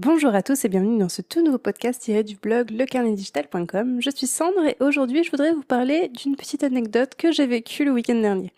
[0.00, 4.00] Bonjour à tous et bienvenue dans ce tout nouveau podcast tiré du blog lecarnetdigital.com.
[4.00, 7.84] Je suis Sandre et aujourd'hui je voudrais vous parler d'une petite anecdote que j'ai vécue
[7.84, 8.52] le week-end dernier.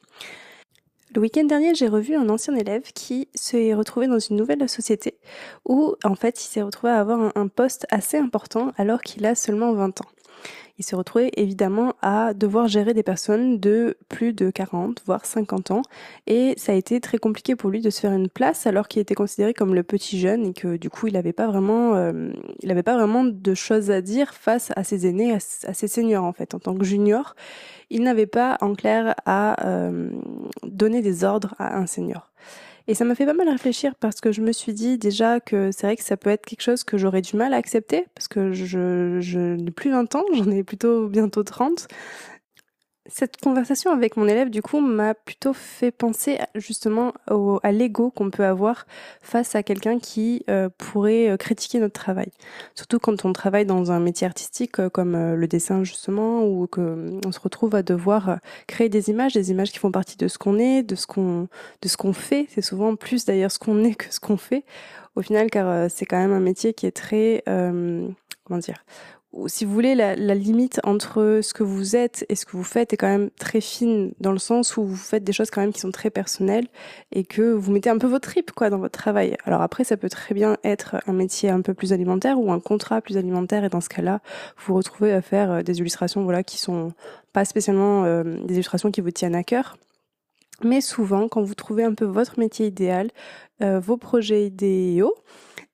[1.15, 5.15] Le week-end dernier, j'ai revu un ancien élève qui s'est retrouvé dans une nouvelle société
[5.65, 9.35] où, en fait, il s'est retrouvé à avoir un, poste assez important alors qu'il a
[9.35, 10.09] seulement 20 ans
[10.79, 15.73] il s'est retrouvé évidemment à devoir gérer des personnes de plus de 40, voire 50
[15.73, 15.83] ans.
[16.27, 19.03] Et ça a été très compliqué pour lui de se faire une place alors qu'il
[19.03, 22.33] était considéré comme le petit jeune et que du coup il n'avait pas vraiment, euh,
[22.85, 26.55] pas vraiment de choses à dire face à ses aînés, à, ses seniors en fait.
[26.55, 27.35] En tant que junior,
[27.91, 30.11] il n'avait pas en clair à euh,
[30.63, 32.31] donner des ordres à un senior.
[32.91, 35.71] Et ça m'a fait pas mal réfléchir parce que je me suis dit déjà que
[35.71, 38.27] c'est vrai que ça peut être quelque chose que j'aurais du mal à accepter parce
[38.27, 41.87] que je, je n'ai plus 20 ans, j'en ai plutôt bientôt 30
[43.13, 47.13] cette conversation avec mon élève, du coup, m'a plutôt fait penser justement
[47.63, 48.87] à l'ego qu'on peut avoir
[49.23, 52.31] face à quelqu'un qui euh, pourrait euh, critiquer notre travail.
[52.75, 57.33] Surtout quand on travaille dans un métier artistique euh, comme le dessin justement, ou qu'on
[57.33, 60.59] se retrouve à devoir créer des images, des images qui font partie de ce qu'on
[60.59, 61.49] est, de ce qu'on
[61.83, 62.47] de ce qu'on fait.
[62.51, 64.65] C'est souvent plus d'ailleurs ce qu'on est que ce qu'on fait.
[65.17, 68.85] Au final, car c'est quand même un métier qui est très comment dire
[69.47, 72.93] si vous voulez, la, limite entre ce que vous êtes et ce que vous faites
[72.93, 75.73] est quand même très fine dans le sens où vous faites des choses quand même
[75.73, 76.67] qui sont très personnelles
[77.13, 79.37] et que vous mettez un peu votre trip quoi dans votre travail.
[79.45, 82.61] Alors après, ça peut très bien être un métier un peu plus alimentaire ou un
[82.61, 84.21] contrat plus alimentaire et dans ce cas-là,
[84.59, 86.93] vous vous retrouvez à faire euh, des illustrations voilà qui sont
[87.33, 89.77] pas spécialement euh, des illustrations qui vous tiennent à cœur.
[90.63, 93.11] Mais souvent, quand vous trouvez un peu votre métier idéal,
[93.63, 95.15] euh, vos projets idéaux,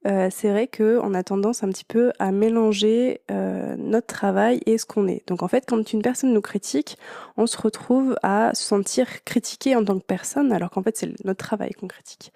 [0.07, 4.79] euh, c'est vrai qu'on a tendance un petit peu à mélanger euh, notre travail et
[4.79, 5.27] ce qu'on est.
[5.27, 6.97] Donc en fait, quand une personne nous critique,
[7.37, 11.25] on se retrouve à se sentir critiqué en tant que personne, alors qu'en fait c'est
[11.25, 12.33] notre travail qu'on critique.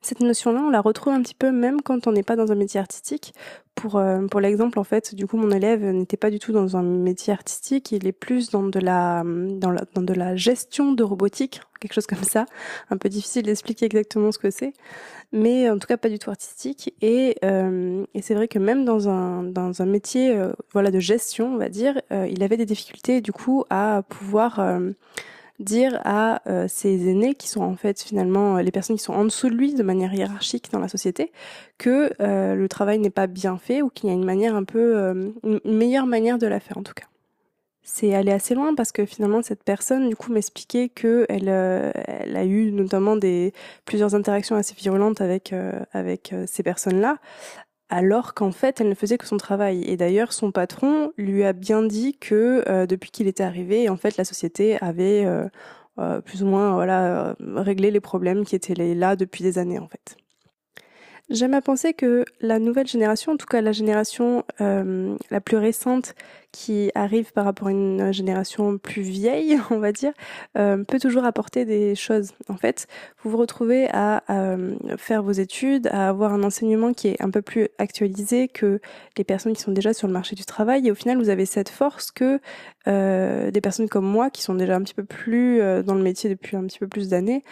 [0.00, 2.54] Cette notion-là, on la retrouve un petit peu même quand on n'est pas dans un
[2.54, 3.34] métier artistique.
[3.74, 6.76] Pour, euh, pour l'exemple, en fait, du coup, mon élève n'était pas du tout dans
[6.76, 10.92] un métier artistique, il est plus dans de la, dans la, dans de la gestion
[10.92, 12.46] de robotique, quelque chose comme ça.
[12.90, 14.72] Un peu difficile d'expliquer exactement ce que c'est,
[15.32, 16.94] mais en tout cas pas du tout artistique.
[17.02, 21.00] Et, euh, et c'est vrai que même dans un, dans un métier euh, voilà, de
[21.00, 24.60] gestion, on va dire, il avait des difficultés du coup à pouvoir
[25.58, 29.12] dire à euh, ses aînés, qui sont en fait finalement euh, les personnes qui sont
[29.12, 31.32] en dessous de lui de manière hiérarchique dans la société,
[31.78, 34.64] que euh, le travail n'est pas bien fait ou qu'il y a une manière un
[34.64, 37.06] peu, une meilleure manière de la faire en tout cas.
[37.82, 42.36] C'est aller assez loin parce que finalement cette personne du coup m'expliquait que elle, elle
[42.36, 43.54] a eu notamment des
[43.86, 45.54] plusieurs interactions assez virulentes avec
[45.92, 47.16] avec ces personnes-là
[47.88, 49.82] alors qu'en fait elle ne faisait que son travail.
[49.84, 53.96] Et d'ailleurs son patron lui a bien dit que euh, depuis qu'il était arrivé, en
[53.96, 55.48] fait la société avait euh,
[55.98, 59.88] euh, plus ou moins voilà réglé les problèmes qui étaient là depuis des années en
[59.88, 60.16] fait.
[61.30, 66.14] J'aime à penser que la nouvelle génération, en tout cas la génération la plus récente
[66.52, 70.12] qui arrive par rapport à une génération plus vieille, on va dire,
[70.56, 72.32] euh, peut toujours apporter des choses.
[72.48, 72.86] En fait,
[73.22, 74.22] vous vous retrouvez à,
[74.96, 78.80] faire vos études, à avoir un enseignement qui est un peu plus actualisé que
[79.16, 80.86] les personnes qui sont déjà sur le marché du travail.
[80.86, 82.40] Et au final, vous avez cette force que
[82.86, 86.02] euh, des personnes comme moi, qui sont déjà un petit peu plus euh, dans le
[86.02, 87.44] métier depuis un petit peu plus d'années,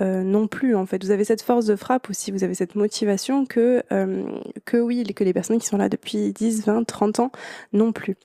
[0.00, 1.04] euh, non plus en fait.
[1.04, 4.24] Vous avez cette force de frappe aussi, vous avez cette motivation que, euh,
[4.64, 7.30] que oui, que les personnes qui sont là depuis 10, 20, 30 ans
[7.72, 8.16] non plus.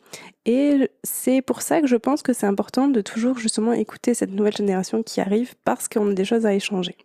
[0.45, 4.31] Et c'est pour ça que je pense que c'est important de toujours justement écouter cette
[4.31, 6.95] nouvelle génération qui arrive parce qu'on a des choses à échanger.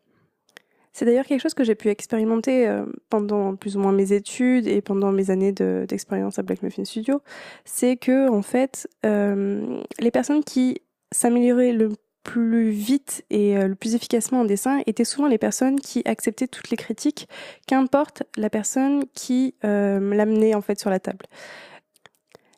[0.92, 4.68] C'est d'ailleurs quelque chose que j'ai pu expérimenter euh, pendant plus ou moins mes études
[4.68, 7.20] et pendant mes années d'expérience à Black Muffin Studio.
[7.64, 10.80] C'est que en fait, les personnes qui
[11.12, 11.90] s'amélioraient le
[12.24, 16.48] plus vite et euh, le plus efficacement en dessin étaient souvent les personnes qui acceptaient
[16.48, 17.28] toutes les critiques,
[17.68, 21.26] qu'importe la personne qui euh, l'amenait en fait sur la table.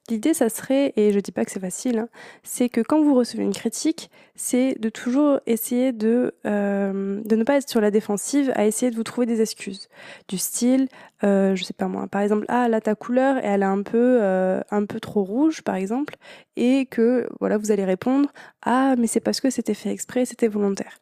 [0.09, 2.09] L'idée, ça serait, et je dis pas que c'est facile, hein,
[2.45, 7.43] c'est que quand vous recevez une critique, c'est de toujours essayer de, euh, de ne
[7.43, 9.89] pas être sur la défensive, à essayer de vous trouver des excuses.
[10.29, 10.87] Du style,
[11.25, 14.19] euh, je sais pas moi, par exemple, ah là ta couleur, elle est un peu,
[14.23, 16.15] euh, un peu trop rouge, par exemple,
[16.55, 18.31] et que voilà, vous allez répondre,
[18.63, 21.01] ah mais c'est parce que c'était fait exprès, c'était volontaire.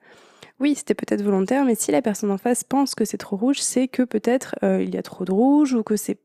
[0.61, 3.59] Oui, c'était peut-être volontaire, mais si la personne en face pense que c'est trop rouge,
[3.61, 6.19] c'est que peut-être euh, il y a trop de rouge ou que c'est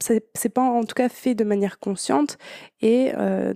[0.00, 2.38] c'est pas en tout cas fait de manière consciente
[2.80, 3.54] et euh,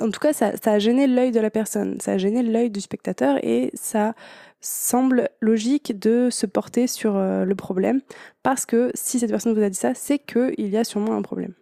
[0.00, 2.80] en tout cas ça, a gêné l'œil de la personne, ça a gêné l'œil du
[2.80, 4.14] spectateur et ça
[4.60, 8.00] semble logique de se porter sur euh, le problème
[8.42, 11.22] parce que si cette personne vous a dit ça, c'est qu'il y a sûrement un
[11.22, 11.54] problème.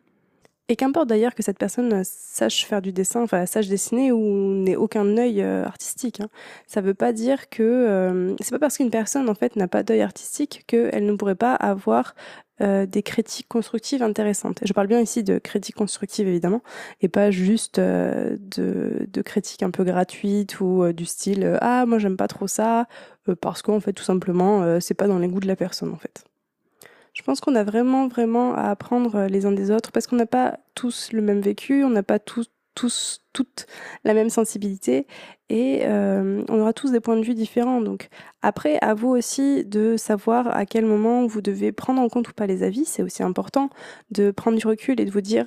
[0.68, 4.52] Et qu'importe d'ailleurs que cette personne euh, sache faire du dessin, enfin sache dessiner ou
[4.52, 6.20] n'ait aucun œil euh, artistique.
[6.20, 6.28] Hein.
[6.66, 9.84] Ça veut pas dire que euh, c'est pas parce qu'une personne en fait n'a pas
[9.84, 12.14] d'œil artistique qu'elle ne pourrait pas avoir
[12.58, 14.62] des critiques constructives intéressantes.
[14.62, 16.62] Et je parle bien ici de critiques constructives évidemment,
[17.02, 18.38] et pas juste de,
[19.06, 22.86] de critiques un peu gratuites ou du style ah moi j'aime pas trop ça
[23.42, 26.24] parce qu'en fait tout simplement c'est pas dans les goûts de la personne en fait.
[27.16, 30.16] Je pense qu'on a vraiment, vraiment à apprendre euh, les uns des autres parce qu'on
[30.16, 33.66] n'a pas tous le même vécu, on n'a pas tous, tous, toutes
[34.04, 35.06] la même sensibilité
[35.48, 37.80] et euh, on aura tous des points de vue différents.
[37.80, 38.10] Donc
[38.42, 42.32] après, à vous aussi de savoir à quel moment vous devez prendre en compte ou
[42.34, 42.84] pas les avis.
[42.84, 43.70] C'est aussi important
[44.10, 45.46] de prendre du recul et de vous dire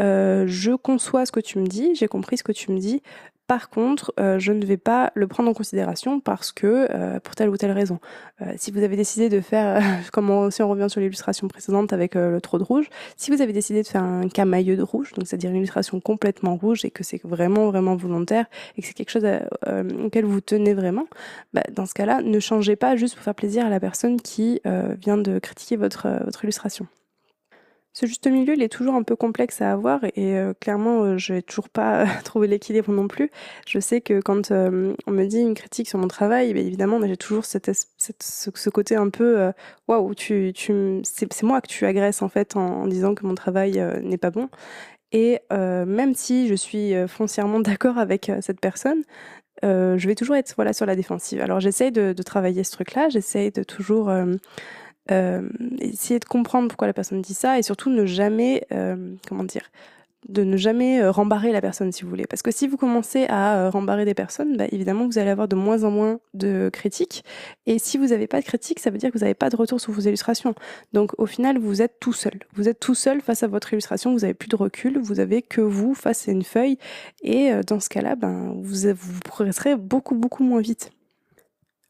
[0.00, 3.02] euh, je conçois ce que tu me dis, j'ai compris ce que tu me dis.
[3.50, 7.34] Par contre, euh, je ne vais pas le prendre en considération parce que euh, pour
[7.34, 7.98] telle ou telle raison.
[8.42, 9.82] Euh, si vous avez décidé de faire,
[10.12, 13.52] comme si on revient sur l'illustration précédente avec le trou de rouge, si vous avez
[13.52, 17.02] décidé de faire un camailleux de rouge, donc c'est-à-dire une illustration complètement rouge et que
[17.02, 19.26] c'est vraiment vraiment volontaire et que c'est quelque chose
[20.04, 21.08] auquel vous tenez vraiment,
[21.52, 24.60] bah, dans ce cas-là, ne changez pas juste pour faire plaisir à la personne qui
[24.64, 26.86] vient de critiquer votre votre illustration.
[27.92, 31.18] Ce juste milieu, il est toujours un peu complexe à avoir et euh, clairement, euh,
[31.18, 33.30] je n'ai toujours pas trouvé l'équilibre non plus.
[33.66, 37.00] Je sais que quand euh, on me dit une critique sur mon travail, ben, évidemment,
[37.04, 39.52] j'ai toujours cette, ce, côté un peu
[39.88, 43.84] waouh, tu, tu, c'est moi que tu agresses en fait en, disant que mon travail
[44.02, 44.48] n'est pas bon.
[45.12, 49.02] Et même si je suis foncièrement d'accord avec cette personne,
[49.62, 51.40] je vais toujours être voilà sur la défensive.
[51.40, 54.10] Alors j'essaye de, de, travailler ce truc-là, j'essaye de toujours
[55.10, 55.48] euh,
[55.80, 59.70] essayer de comprendre pourquoi la personne dit ça et surtout ne jamais, euh, comment dire,
[60.28, 62.26] de ne jamais euh, rembarrer la personne si vous voulez.
[62.26, 65.56] Parce que si vous commencez à rembarrer des personnes, bah, évidemment vous allez avoir de
[65.56, 67.24] moins en moins de critiques.
[67.66, 69.56] Et si vous n'avez pas de critiques, ça veut dire que vous n'avez pas de
[69.56, 70.54] retour sur vos illustrations.
[70.92, 72.38] Donc au final, vous êtes tout seul.
[72.54, 75.42] Vous êtes tout seul face à votre illustration, vous n'avez plus de recul, vous avez
[75.42, 76.78] que vous face à une feuille.
[77.22, 80.92] Et dans ce cas-là, ben, vous, vous progresserez beaucoup, beaucoup moins vite.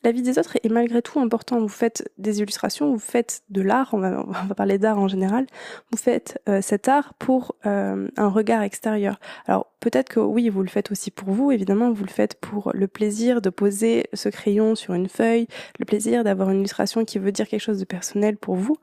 [0.02, 1.60] La vie des autres est malgré tout important.
[1.60, 4.24] Vous faites des illustrations, vous faites de l'art, on va,
[4.56, 5.46] parler d'art en général,
[5.90, 9.20] vous faites euh, cet art pour euh, un regard extérieur.
[9.46, 12.70] Alors peut-être que oui, vous le faites aussi pour vous, évidemment, vous le faites pour
[12.72, 15.48] le plaisir de poser ce crayon sur une feuille,
[15.78, 18.76] le plaisir d'avoir une illustration qui veut dire quelque chose de personnel pour vous.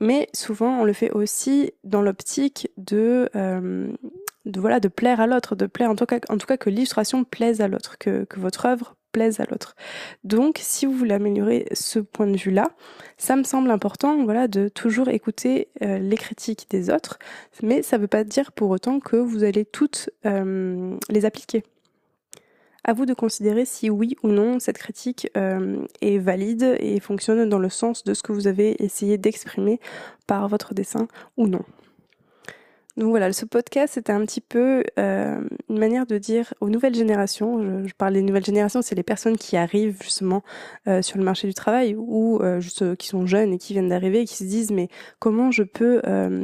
[0.00, 3.92] Mais souvent, on le fait aussi dans l'optique de, euh,
[4.46, 7.24] voilà, de plaire à l'autre, de plaire en tout cas, en tout cas que l'illustration
[7.24, 9.76] plaise à l'autre, que, que votre œuvre plaise à l'autre.
[10.24, 12.70] Donc, si vous voulez améliorer ce point de vue-là,
[13.18, 17.18] ça me semble important, voilà, de toujours écouter euh, les critiques des autres,
[17.62, 21.62] mais ça ne veut pas dire pour autant que vous allez toutes euh, les appliquer.
[22.84, 27.48] À vous de considérer si oui ou non cette critique euh, est valide et fonctionne
[27.48, 29.78] dans le sens de ce que vous avez essayé d'exprimer
[30.26, 31.06] par votre dessin
[31.36, 31.64] ou non.
[32.98, 35.40] Donc voilà, ce podcast, c'était un petit peu euh,
[35.70, 39.38] une manière de dire aux nouvelles générations, je, parle des nouvelles générations, c'est les personnes
[39.38, 40.42] qui arrivent justement
[40.86, 42.60] euh, sur le marché du travail ou euh,
[42.98, 44.88] qui sont jeunes et qui viennent d'arriver et qui se disent mais
[45.20, 46.02] comment je peux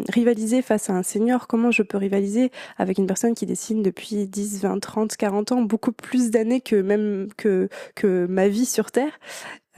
[0.09, 4.27] rivaliser face à un senior, comment je peux rivaliser avec une personne qui dessine depuis
[4.27, 7.69] 10, 20, 30, 40 ans, beaucoup plus d'années que même que
[8.27, 9.13] ma vie sur Terre?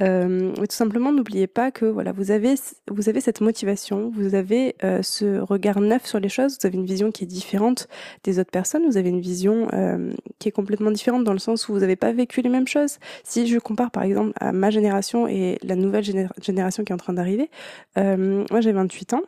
[0.03, 2.55] Euh, tout simplement, n'oubliez pas que voilà, vous avez
[2.91, 6.77] vous avez cette motivation, vous avez euh, ce regard neuf sur les choses, vous avez
[6.77, 7.89] une vision qui est différente
[8.25, 11.69] des autres personnes, vous avez une vision euh, qui est complètement différente dans le sens
[11.69, 12.99] où vous n'avez pas vécu les mêmes choses.
[13.25, 16.05] Si je compare par exemple à ma génération et la nouvelle
[16.41, 17.51] génération qui est en train d'arriver,
[17.99, 19.23] euh, moi j'ai 28 ans.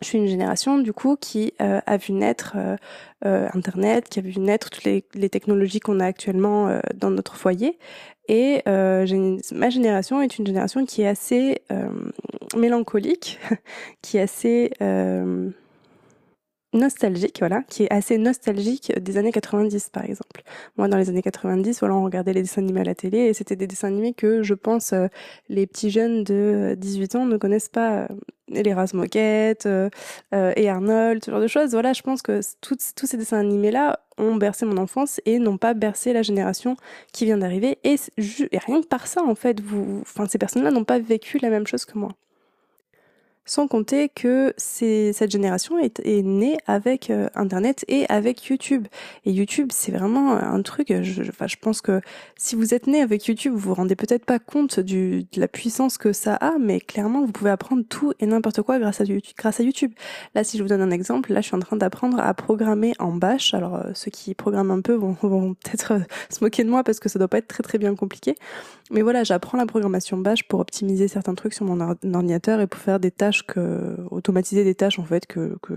[0.00, 2.56] Je suis une génération du coup qui euh, a vu naître
[3.24, 7.34] euh, Internet, qui a vu naître toutes les, les technologies qu'on a actuellement dans notre
[7.36, 7.78] foyer.
[8.28, 11.88] Et euh, ma génération est une génération qui est assez euh,
[12.56, 13.40] mélancolique,
[14.02, 15.48] qui est assez euh,
[16.72, 20.42] nostalgique, voilà, qui est assez nostalgique des années 90 par exemple.
[20.76, 23.34] Moi dans les années 90, voilà, on regardait les dessins animés à la télé et
[23.34, 25.06] c'était des dessins animés que je pense euh,
[25.48, 28.08] les petits jeunes de 18 ans ne connaissent pas euh,
[28.48, 29.90] les Moquette euh,
[30.32, 31.72] et Arnold, ce genre de choses.
[31.72, 35.58] Voilà, je pense que tous ces dessins animés là ont bercé mon enfance et n'ont
[35.58, 36.76] pas bercé la génération
[37.12, 40.70] qui vient d'arriver et, et rien que par ça en fait, vous enfin ces personnes-là
[40.70, 42.10] n'ont pas vécu la même chose que moi.
[43.48, 48.86] Sans compter que cette génération est, née avec euh, Internet et avec YouTube.
[49.24, 52.02] Et YouTube, c'est vraiment un truc, je, je pense que
[52.36, 55.96] si vous êtes né avec YouTube, vous vous rendez peut-être pas compte de la puissance
[55.96, 59.92] que ça a, mais clairement, vous pouvez apprendre tout et n'importe quoi grâce à, YouTube.
[60.34, 62.92] Là, si je vous donne un exemple, là, je suis en train d'apprendre à programmer
[62.98, 63.54] en Bash.
[63.54, 66.84] Alors, euh, ceux qui programment un peu vont, vont peut-être euh, se moquer de moi
[66.84, 68.34] parce que ça doit pas être très très bien compliqué.
[68.90, 72.80] Mais voilà, j'apprends la programmation Bash pour optimiser certains trucs sur mon ordinateur et pour
[72.80, 75.74] faire des tâches que automatiser des tâches en fait que que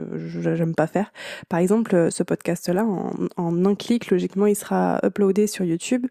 [0.55, 1.11] j'aime pas faire.
[1.49, 6.07] Par exemple, ce podcast là en, un clic logiquement il sera uploadé sur YouTube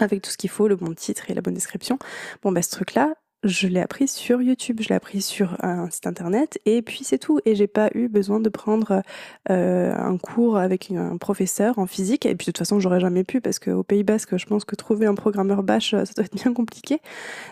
[0.00, 1.98] avec tout ce qu'il faut, le bon titre et la bonne description.
[2.42, 5.88] Bon bah ce truc là, je l'ai appris sur YouTube, je l'ai appris sur un
[5.90, 7.38] site internet et puis c'est tout.
[7.44, 9.02] Et j'ai pas eu besoin de prendre
[9.50, 12.26] euh, un cours avec un professeur en physique.
[12.26, 14.74] Et puis de toute façon, j'aurais jamais pu parce qu'au Pays Basque, je pense que
[14.74, 17.00] trouver un programmeur Bash, ça doit être bien compliqué.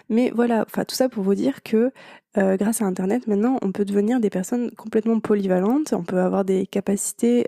[0.09, 1.93] Mais voilà, enfin tout ça pour vous dire que
[2.39, 5.93] euh, grâce à Internet, maintenant, on peut devenir des personnes complètement polyvalentes.
[5.93, 7.47] On peut avoir des capacités,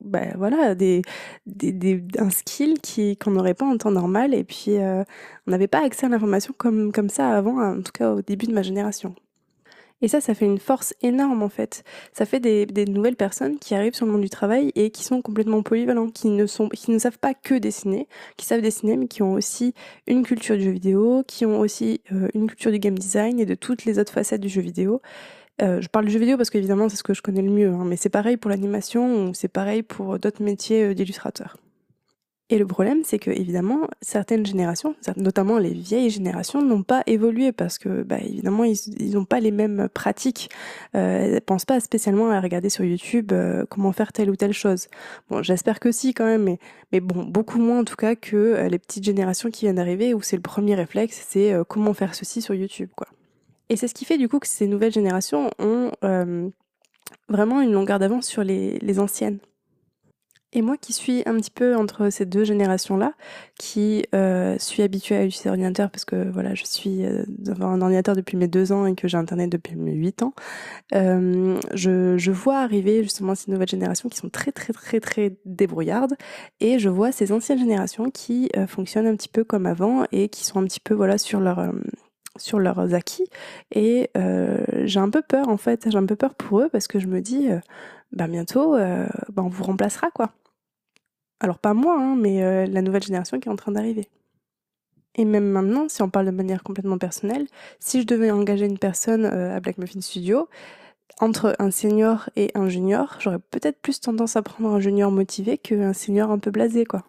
[0.00, 1.02] ben voilà, des,
[1.46, 4.34] des, des, un skill qui qu'on n'aurait pas en temps normal.
[4.34, 5.04] Et puis, euh,
[5.46, 8.46] on n'avait pas accès à l'information comme comme ça avant, en tout cas au début
[8.46, 9.14] de ma génération.
[10.02, 11.84] Et ça, ça fait une force énorme en fait.
[12.12, 15.22] Ça fait des, nouvelles personnes qui arrivent sur le monde du travail et qui sont
[15.22, 19.06] complètement polyvalents, qui ne sont, qui ne savent pas que dessiner, qui savent dessiner, mais
[19.06, 19.74] qui ont aussi
[20.08, 23.46] une culture du jeu vidéo, qui ont aussi euh, une culture du game design et
[23.46, 25.00] de toutes les autres facettes du jeu vidéo.
[25.60, 27.68] Euh, je parle du jeu vidéo parce qu'évidemment c'est ce que je connais le mieux,
[27.68, 31.56] hein, mais c'est pareil pour l'animation ou c'est pareil pour d'autres métiers euh, d'illustrateur.
[32.52, 37.50] Et le problème, c'est que évidemment, certaines générations, notamment les vieilles générations, n'ont pas évolué
[37.50, 40.50] parce que, bah, évidemment, ils n'ont pas les mêmes pratiques.
[40.94, 44.52] Euh, elles pensent pas spécialement à regarder sur YouTube euh, comment faire telle ou telle
[44.52, 44.88] chose.
[45.30, 46.58] Bon, j'espère que si quand même,
[46.92, 50.12] mais, bon, beaucoup moins en tout cas que euh, les petites générations qui viennent d'arriver
[50.12, 53.06] où c'est le premier réflexe, c'est euh, comment faire ceci sur YouTube, quoi.
[53.70, 55.90] Et c'est ce qui fait du coup que ces nouvelles générations ont
[57.30, 59.38] vraiment une longueur d'avance sur les anciennes.
[60.54, 63.14] Et moi qui suis un petit peu entre ces deux générations-là,
[63.58, 67.80] qui euh, suis habituée à utiliser l'ordinateur parce que voilà, je suis euh, devant un
[67.80, 70.34] ordinateur depuis mes deux ans et que j'ai Internet depuis mes huit ans,
[70.94, 76.16] euh, je, vois arriver justement ces nouvelles générations qui sont très très très très débrouillardes
[76.60, 80.44] et je vois ces anciennes générations qui fonctionnent un petit peu comme avant et qui
[80.44, 81.72] sont un petit peu voilà sur leur
[82.38, 83.26] sur leurs acquis
[83.70, 84.10] et
[84.84, 85.88] j'ai un peu peur en fait.
[85.90, 87.48] J'ai un peu peur pour eux parce que je me dis
[88.12, 90.32] bah bientôt bah on vous remplacera quoi
[91.42, 94.08] alors pas moi, hein, mais euh, la nouvelle génération qui est en train d'arriver.
[95.16, 97.46] Et même maintenant, si on parle de manière complètement personnelle,
[97.80, 100.48] si je devais engager une personne euh, à Black Muffin Studio,
[101.20, 105.58] entre un senior et un junior, j'aurais peut-être plus tendance à prendre un junior motivé
[105.58, 107.02] qu'un senior un peu blasé, quoi.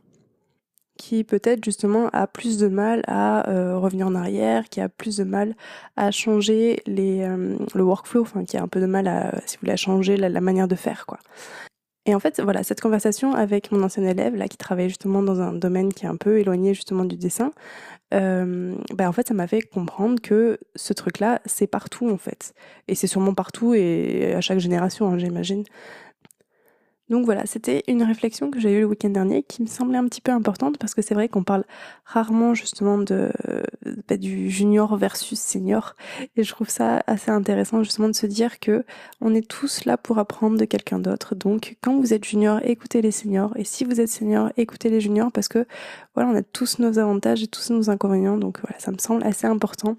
[0.98, 5.18] Qui peut-être justement a plus de mal à euh, revenir en arrière, qui a plus
[5.18, 5.56] de mal
[5.96, 9.62] à changer les, le workflow, enfin qui a un peu de mal à, si vous
[9.62, 11.20] voulez, à changer la, la manière de faire, quoi.
[12.06, 15.40] Et en fait, voilà, cette conversation avec mon ancien élève, là, qui travaille justement dans
[15.40, 17.54] un domaine qui est un peu éloigné justement du dessin,
[18.14, 22.54] euh, ben en fait, ça m'a fait comprendre que ce truc-là, c'est partout en fait.
[22.90, 25.64] Et c'est sûrement partout et à chaque génération, hein, j'imagine.
[27.10, 30.06] Donc voilà, c'était une réflexion que j'ai eue le week-end dernier qui me semblait un
[30.08, 31.66] petit peu importante parce que c'est vrai qu'on parle
[32.06, 33.32] rarement justement de
[34.08, 35.96] bah, du junior versus senior
[36.38, 38.86] et je trouve ça assez intéressant justement de se dire que
[39.20, 41.36] on est tous là pour apprendre de quelqu'un d'autre.
[41.36, 45.02] Donc quand vous êtes junior, écoutez les seniors et si vous êtes senior, écoutez les
[45.02, 45.66] juniors parce que
[46.16, 48.38] voilà, on a tous nos avantages et tous nos inconvénients.
[48.38, 49.98] Donc voilà, ça me semble assez important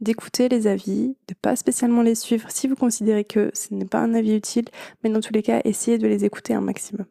[0.00, 4.00] d'écouter les avis, de pas spécialement les suivre si vous considérez que ce n'est pas
[4.00, 4.66] un avis utile,
[5.02, 7.06] mais dans tous les cas, essayez de les écouter un maximum.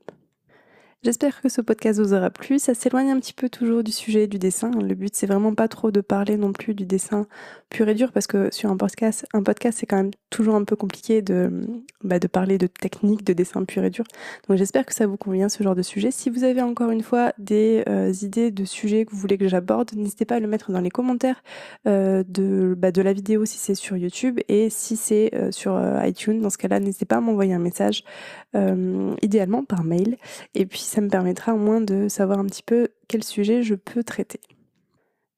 [1.04, 2.60] J'espère que ce podcast vous aura plu.
[2.60, 4.70] Ça s'éloigne un petit peu toujours du sujet du dessin.
[4.70, 7.26] Le but, c'est vraiment pas trop de parler non plus du dessin
[7.72, 10.64] pur et dur parce que sur un podcast, un podcast, c'est quand même toujours un
[10.64, 11.50] peu compliqué de,
[12.04, 14.04] bah, parler de technique, de dessin pur et dur.
[14.48, 16.12] Donc j'espère que ça vous convient ce genre de sujet.
[16.12, 19.48] Si vous avez encore une fois des euh, idées de sujets que vous voulez que
[19.48, 21.42] j'aborde, n'hésitez pas à le mettre dans les commentaires
[21.88, 25.82] euh, de, bah, de la vidéo si c'est sur YouTube et si c'est euh, sur
[26.06, 26.42] iTunes.
[26.42, 28.04] Dans ce cas-là, n'hésitez pas à m'envoyer un message,
[29.22, 30.18] idéalement par mail.
[30.54, 33.76] Et puis ça me permettra au moins de savoir un petit peu quel sujet je
[33.76, 34.42] peux traiter.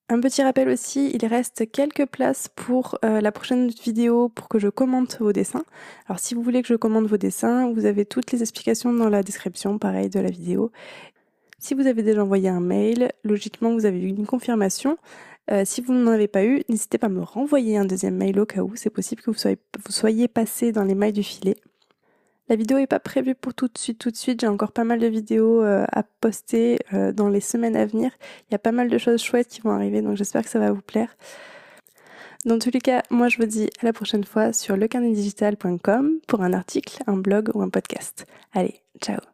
[0.09, 4.57] Un petit rappel aussi, il reste quelques places pour euh, la prochaine vidéo pour que
[4.57, 5.63] je commente vos dessins.
[6.07, 9.09] Alors si vous voulez que je commente vos dessins, vous avez toutes les explications dans
[9.09, 10.71] la description, pareil, de la vidéo.
[11.59, 14.97] Si vous avez déjà envoyé un mail, logiquement vous avez eu une confirmation.
[15.51, 18.39] Euh, si vous n'en avez pas eu, n'hésitez pas à me renvoyer un deuxième mail
[18.39, 18.75] au cas où.
[18.75, 21.57] C'est possible que vous soyez, vous soyez passé dans les mailles du filet.
[22.53, 24.41] La vidéo est pas prévue pour tout de suite, tout de suite.
[24.41, 28.11] J'ai encore pas mal de vidéos euh, à poster euh, dans les semaines à venir.
[28.47, 30.59] Il y a pas mal de choses chouettes qui vont arriver, donc j'espère que ça
[30.59, 31.17] va vous plaire.
[32.45, 36.43] Dans tous les cas, moi je vous dis à la prochaine fois sur lecarnetdigital.com pour
[36.43, 38.27] un article, un blog ou un podcast.
[38.53, 39.32] Allez, ciao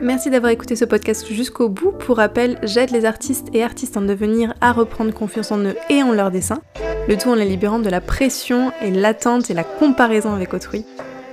[0.00, 1.90] Merci d'avoir écouté ce podcast jusqu'au bout.
[1.90, 6.02] Pour rappel, j'aide les artistes et artistes en devenir à reprendre confiance en eux et
[6.04, 6.62] en leurs dessins,
[7.08, 10.84] le tout en les libérant de la pression et l'attente et la comparaison avec autrui.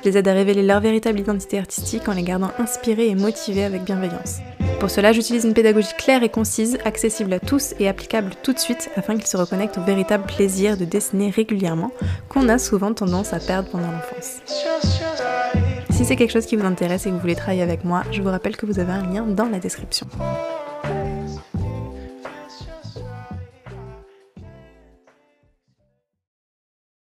[0.04, 3.64] Je les aide à révéler leur véritable identité artistique en les gardant inspirés et motivés
[3.64, 4.38] avec bienveillance.
[4.80, 8.60] Pour cela, j'utilise une pédagogie claire et concise, accessible à tous et applicable tout de
[8.60, 11.92] suite afin qu'ils se reconnectent au véritable plaisir de dessiner régulièrement
[12.30, 14.42] qu'on a souvent tendance à perdre pendant l'enfance.
[15.96, 18.22] Si c'est quelque chose qui vous intéresse et que vous voulez travailler avec moi, je
[18.22, 20.06] vous rappelle que vous avez un lien dans la description.